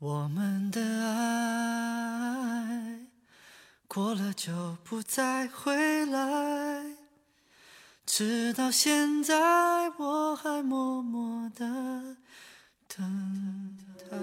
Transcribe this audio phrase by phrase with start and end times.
[0.00, 1.88] 我们的爱
[3.88, 6.84] 过了就不再回来，
[8.06, 12.16] 直到现在我还默默的
[12.86, 13.76] 等
[14.08, 14.16] 待。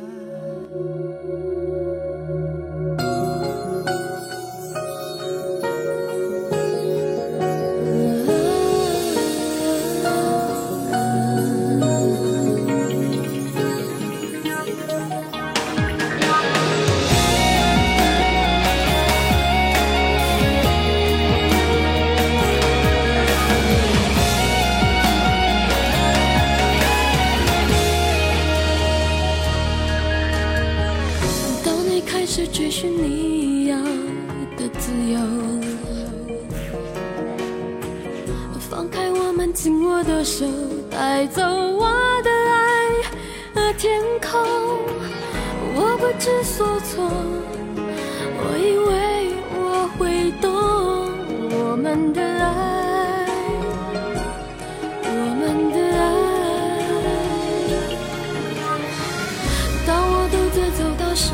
[60.78, 61.32] 走到世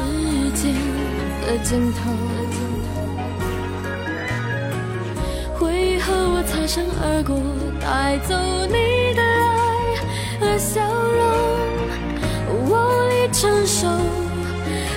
[0.55, 0.71] 界
[1.45, 1.99] 的尽头，
[5.57, 7.35] 回忆和我擦身而过，
[7.79, 8.35] 带走
[8.67, 9.55] 你的爱
[10.39, 10.81] 和笑
[11.17, 11.21] 容，
[12.65, 12.69] 无
[13.09, 13.87] 力承受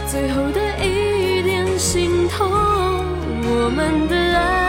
[0.07, 2.51] 最后的一点心痛。
[3.47, 4.64] 我们的爱，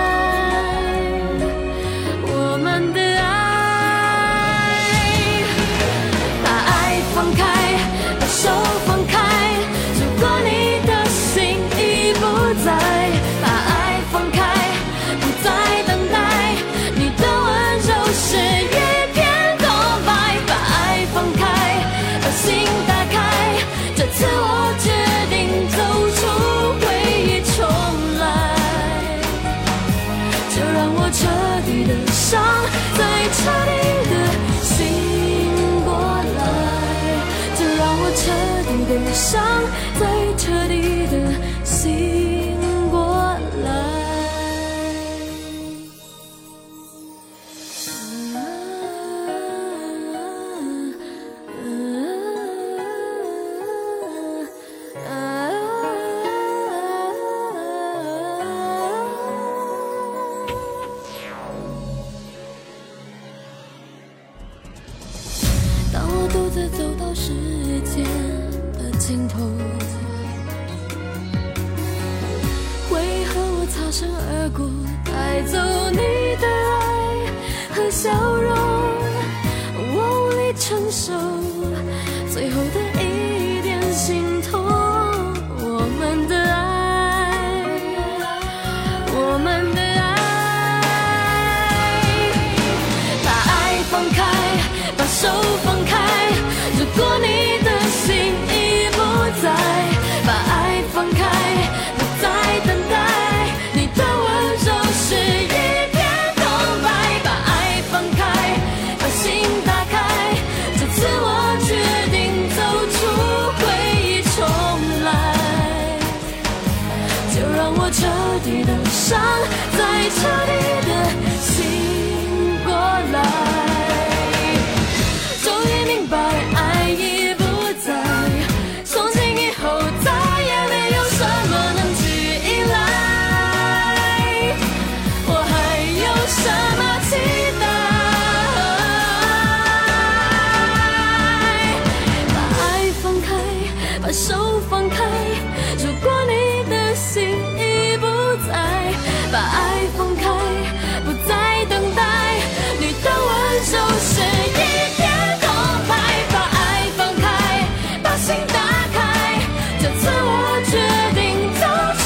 [159.85, 160.74] 这次我决
[161.13, 161.21] 定
[161.54, 161.62] 掏
[162.01, 162.04] 出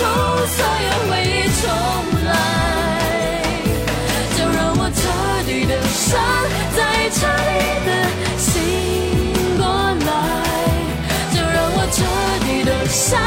[0.52, 1.64] 所有回忆重
[2.26, 2.30] 来
[4.36, 5.00] 就让我彻
[5.48, 6.20] 底的伤
[6.76, 6.78] 再
[7.10, 7.18] 彻
[7.48, 7.90] 底的
[8.38, 8.52] 醒
[9.58, 10.12] 过来
[11.32, 11.98] 就让我彻
[12.46, 13.18] 底的伤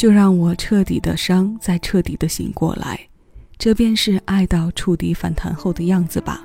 [0.00, 2.98] 就让我彻底的伤，再彻底的醒过来。
[3.58, 6.42] 这便是爱到触底反弹后的样子吧。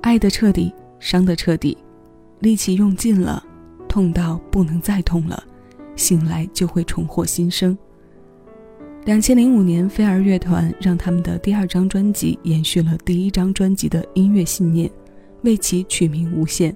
[0.00, 1.78] 爱的彻底，伤的彻底，
[2.40, 3.40] 力气用尽了，
[3.86, 5.40] 痛到不能再痛了，
[5.94, 7.78] 醒来就会重获新生。
[9.04, 14.90] 两千零五年，飞儿乐团让他们的第二张专辑延续了第一张专辑的音乐信念，
[15.42, 16.72] 为其取名《无限》。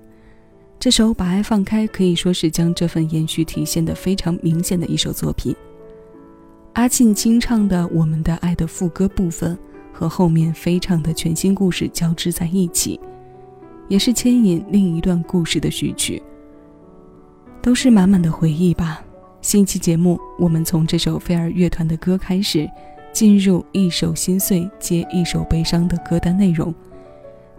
[0.78, 5.52] 这首《把爱放开》可以说是将这份延续体现的非常明显的一首作品。
[6.74, 9.58] 阿庆清唱的《我们的爱》的副歌部分
[9.92, 12.98] 和后面飞唱的全新故事交织在一起，
[13.88, 16.22] 也是牵引另一段故事的序曲。
[17.60, 19.02] 都是满满的回忆吧。
[19.42, 22.70] 新期节目，我们从这首飞儿乐团的歌开始，
[23.12, 26.74] 进入一首心碎接一首悲伤的歌单内容。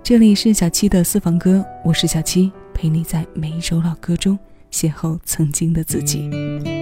[0.02, 2.52] 这里是小七的私房歌，我是小七。
[2.74, 4.40] 陪你在每一首老歌中
[4.72, 6.81] 邂逅曾经的自己。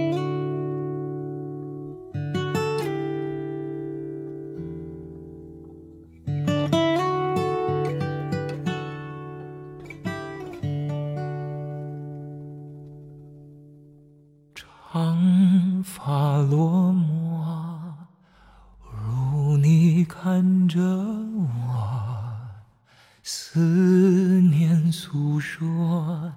[14.92, 17.44] 长发落寞，
[18.82, 21.46] 如你看着我，
[23.22, 23.60] 思
[24.40, 24.90] 念。
[24.90, 26.32] 诉说，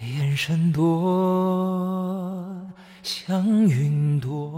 [0.00, 2.54] 眼神多
[3.02, 4.52] 像云朵。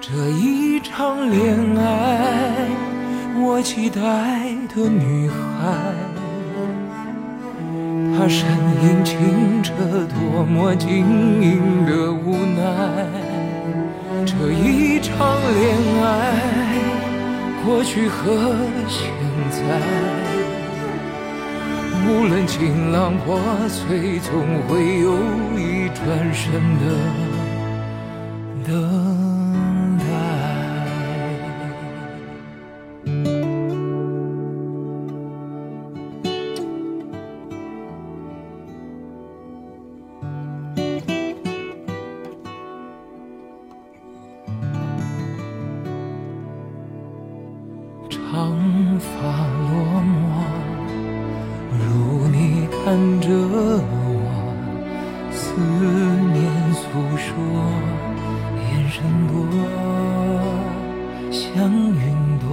[0.00, 2.68] 这一场恋爱，
[3.40, 5.36] 我期待的女孩，
[8.18, 8.48] 他身
[8.82, 9.72] 影清澈，
[10.08, 13.06] 多么晶莹的无奈。
[14.26, 15.14] 这一场
[15.54, 16.34] 恋爱，
[17.64, 18.56] 过去和
[18.88, 19.08] 现
[19.52, 19.60] 在，
[22.08, 23.38] 无论晴朗破
[23.68, 24.34] 碎，总
[24.66, 25.14] 会有
[25.56, 26.84] 一转身的
[52.98, 53.86] 等着我
[55.30, 55.40] 思
[56.34, 56.36] 念
[56.74, 56.82] 诉
[57.16, 57.28] 说
[58.58, 58.96] 眼神
[59.28, 59.32] 躲
[61.30, 61.38] 像
[61.70, 62.02] 云
[62.40, 62.44] 朵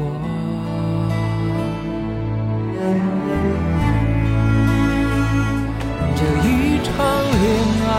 [6.15, 6.47] 这一
[6.83, 6.93] 场
[7.41, 7.43] 恋
[7.87, 7.89] 爱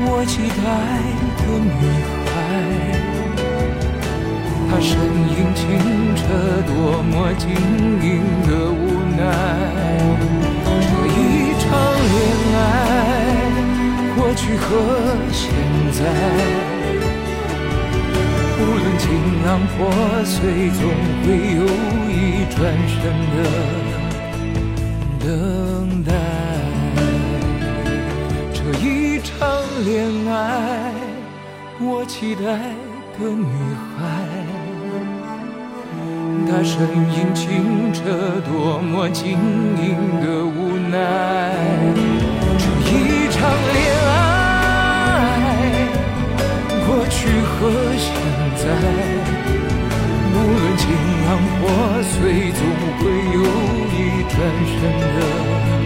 [0.00, 0.66] 我期待
[1.38, 1.78] 的女
[2.26, 2.28] 孩
[4.68, 4.90] 她身
[5.30, 5.62] 影清
[6.16, 6.20] 澈
[6.66, 6.68] 多
[7.04, 7.46] 么晶
[8.02, 8.08] 莹
[8.48, 8.82] 的无
[9.16, 10.07] 奈。
[12.10, 12.16] 恋
[12.54, 12.60] 爱，
[14.16, 14.66] 过去和
[15.30, 15.42] 现
[15.92, 16.00] 在，
[18.58, 19.04] 无论情
[19.44, 19.76] 浪破
[20.24, 20.34] 碎，
[20.70, 20.80] 总
[21.22, 21.26] 会
[21.56, 21.60] 有
[22.08, 22.12] 一
[22.54, 22.56] 转
[22.88, 22.96] 身
[23.34, 23.36] 的
[25.20, 25.26] 等
[26.02, 26.10] 待。
[28.54, 28.84] 这一
[29.20, 29.30] 场
[29.84, 29.96] 恋
[30.32, 30.32] 爱，
[31.80, 32.40] 我期待
[33.18, 33.44] 的女
[33.96, 34.17] 孩，
[36.50, 36.80] 他身
[37.12, 39.38] 影清澈，多么晶
[39.76, 40.96] 莹的无奈。
[42.84, 43.36] 这一场
[43.74, 44.16] 恋爱，
[46.86, 47.52] 过去和
[47.98, 48.08] 现
[48.56, 48.64] 在，
[50.32, 50.82] 无论晴
[51.26, 51.28] 朗
[51.60, 51.62] 破
[52.02, 52.60] 碎，总
[52.98, 53.00] 会
[53.34, 53.38] 有
[53.92, 53.96] 一
[54.32, 54.34] 转
[54.64, 54.76] 身
[55.14, 55.77] 的。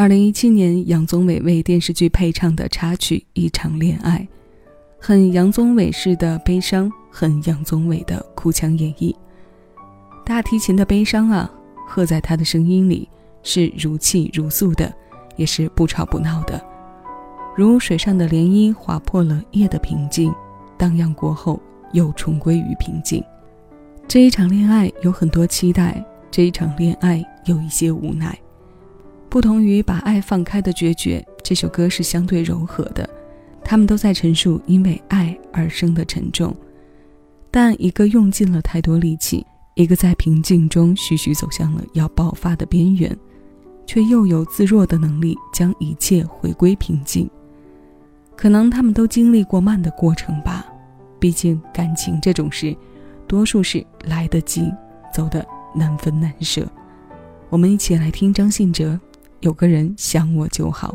[0.00, 4.26] 二零一七年，杨宗纬为电视剧配唱的插曲《一场恋爱》，
[4.98, 9.14] 很杨宗纬式的悲伤，很杨宗纬的哭腔演绎。
[10.24, 11.52] 大提琴的悲伤啊，
[11.86, 13.06] 和在他的声音里
[13.42, 14.90] 是如泣如诉的，
[15.36, 16.58] 也是不吵不闹的，
[17.54, 20.32] 如水上的涟漪划破了夜的平静，
[20.78, 21.60] 荡漾过后
[21.92, 23.22] 又重归于平静。
[24.08, 28.34] 这一场恋爱有很多期待，这一场恋爱有一些无奈。
[29.30, 33.08] 不同于把爱放开的决绝，这首歌是相对柔和的。
[33.62, 36.52] 他们都在陈述因为爱而生的沉重，
[37.48, 39.46] 但一个用尽了太多力气，
[39.76, 43.16] 一个在平静中徐徐走向了要爆发的边缘，
[43.86, 47.30] 却又有自若的能力将一切回归平静。
[48.36, 50.66] 可能他们都经历过慢的过程吧，
[51.20, 52.76] 毕竟感情这种事，
[53.28, 54.68] 多数是来得及，
[55.14, 56.66] 走得难分难舍。
[57.48, 58.98] 我们一起来听张信哲。
[59.40, 60.94] 有个人想我就好。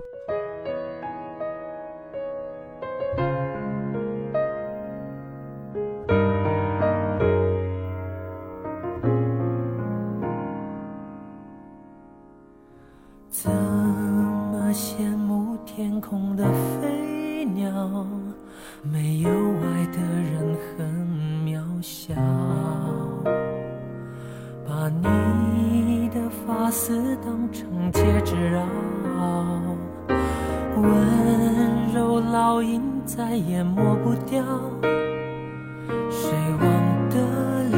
[33.35, 34.43] 也抹不掉，
[36.09, 37.17] 谁忘得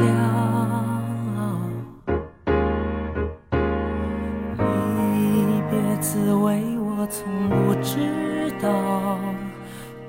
[4.56, 8.68] 离别滋味我从不知道，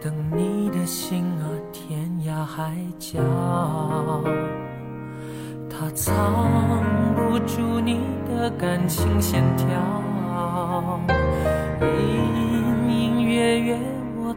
[0.01, 3.19] 等你的心啊，天涯海角。
[5.69, 6.83] 它藏
[7.15, 9.67] 不住你的感情线条，
[11.81, 13.79] 隐隐约约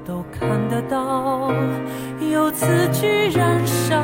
[0.05, 1.53] 都看得到，
[2.21, 3.97] 有字句燃烧，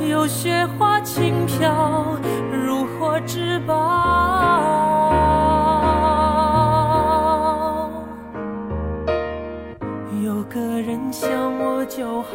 [0.00, 2.06] 有雪花轻飘，
[2.50, 3.74] 如获至宝。
[10.24, 12.34] 有个人想我就好，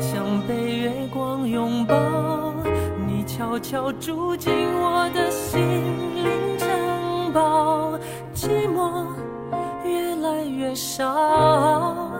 [0.00, 1.94] 像被月光拥抱。
[3.06, 5.60] 你悄悄住进我的心
[6.16, 7.96] 灵城堡，
[8.34, 8.91] 寂寞
[10.74, 12.11] 少，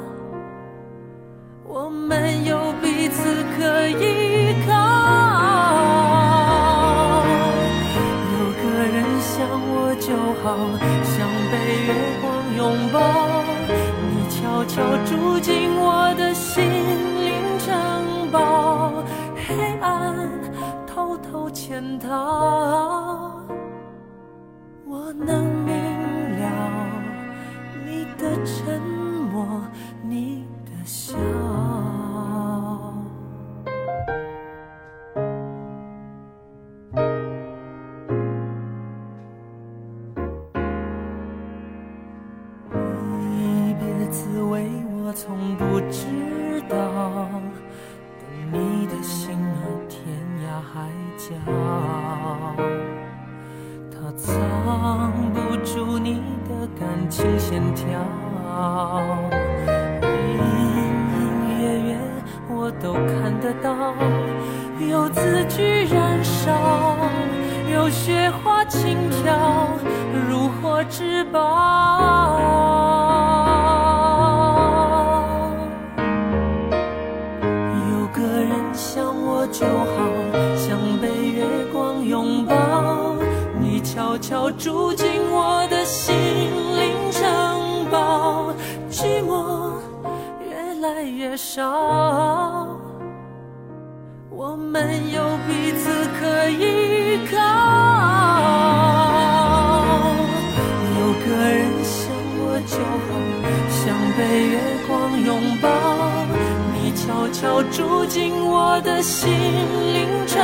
[109.42, 109.50] 心
[109.92, 110.40] 灵城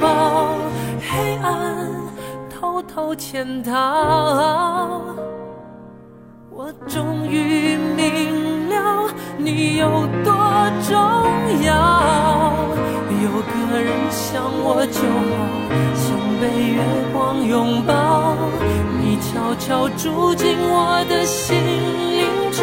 [0.00, 0.56] 堡，
[1.00, 1.88] 黑暗
[2.50, 5.00] 偷偷潜逃。
[6.50, 9.08] 我终于明了
[9.38, 9.88] 你有
[10.24, 10.34] 多
[10.88, 10.98] 重
[11.64, 12.52] 要。
[13.22, 14.98] 有个人想我就
[15.30, 15.38] 好，
[15.94, 16.04] 像
[16.40, 16.42] 被
[16.74, 16.82] 月
[17.12, 18.34] 光拥抱。
[19.00, 21.56] 你悄悄住进我的心
[22.18, 22.60] 灵城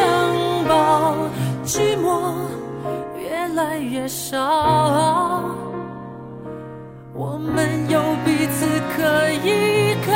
[0.68, 1.16] 堡，
[1.64, 2.34] 寂寞
[3.18, 4.38] 越来越少，
[7.32, 8.98] 我们有彼此可
[9.46, 10.12] 依靠。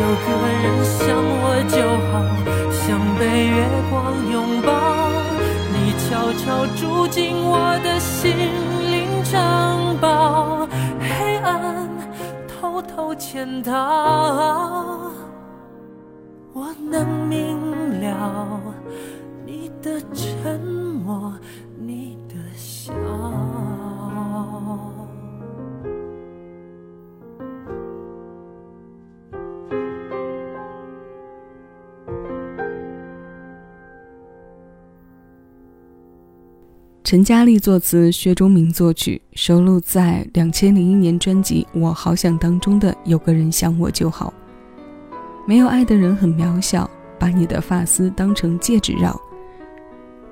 [0.00, 1.74] 有个人想我就
[2.08, 2.12] 好，
[2.74, 2.84] 像
[3.18, 3.56] 被月
[3.88, 3.96] 光
[4.30, 4.68] 拥抱。
[5.72, 5.74] 你
[6.04, 6.44] 悄悄
[6.76, 8.36] 住进我的心
[8.92, 10.68] 灵城堡，
[11.00, 11.88] 黑暗
[12.46, 15.10] 偷偷潜逃。
[16.52, 17.58] 我能明
[18.02, 18.60] 了
[37.08, 44.30] 陈嘉丽作词，薛忠明作曲，收录在两千零一年专辑《我好想》当中的《有个人想我就好》。
[45.46, 49.18] 没有爱的人很渺小，把你的发丝当成戒指绕。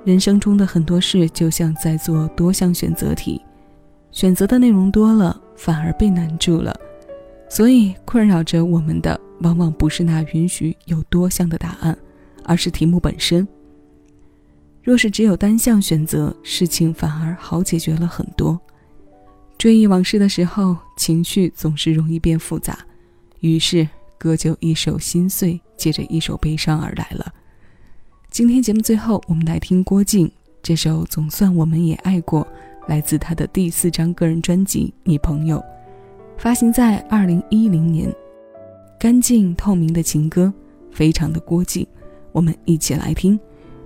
[0.03, 3.41] 人生中的很多事就像在做多项选择题，
[4.11, 6.79] 选择的内容多了，反而被难住了。
[7.49, 11.97] 所以困扰着我们的，往往不是那允许有多项的答案，
[12.43, 13.47] 而是题目本身。
[14.87, 18.57] 若是只有单项选择，事情反而好解决了很多。
[19.57, 22.79] 追忆往事的时候，情绪总是容易变复杂，
[23.41, 23.85] 于是
[24.17, 27.33] 歌就一首心碎接着一首悲伤而来了。
[28.31, 30.31] 今天节目最后，我们来听郭靖
[30.63, 32.41] 这首《总算我们也爱过》，
[32.87, 35.57] 来自他的第四张个人专辑《你朋友》，
[36.37, 38.09] 发行在二零一零年。
[38.97, 40.53] 干净透明的情歌，
[40.91, 41.85] 非常的郭靖。
[42.31, 43.37] 我们一起来听。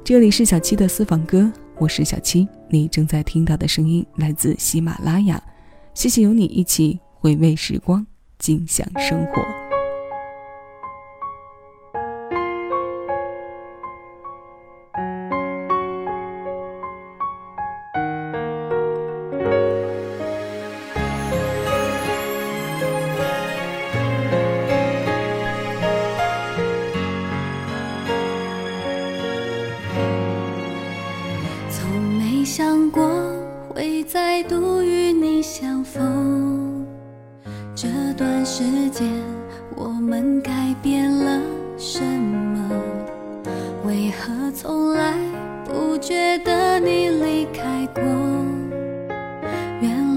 [0.04, 2.48] 这里是小七的私房歌，我是小七。
[2.70, 5.42] 你正在听到的声音来自喜马拉雅。
[5.94, 8.06] 谢谢有你一起回味时光，
[8.40, 9.71] 尽享生活。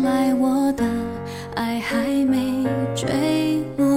[0.04, 0.84] 来我的
[1.54, 2.62] 爱还没
[2.94, 3.08] 坠
[3.78, 3.93] 落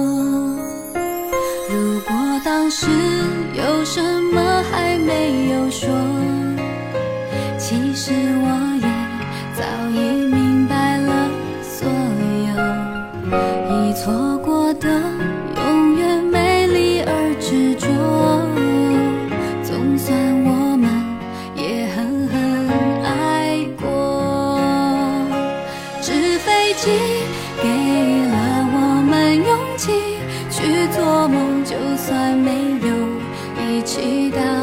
[32.08, 32.50] 算没
[32.88, 34.57] 有一起到。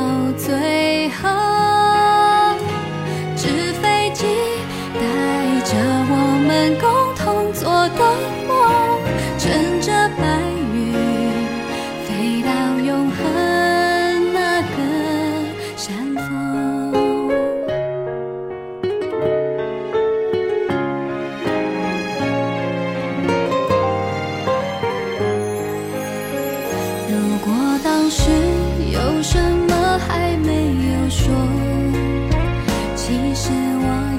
[33.55, 34.14] 是我